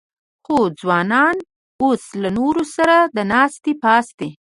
خو 0.45 0.57
ځوانان 0.79 1.37
اوس 1.83 2.03
له 2.21 2.29
نورو 2.37 2.63
سره 2.75 2.95
د 3.15 3.17
ناستې 3.33 3.73
پاستې 3.83 4.29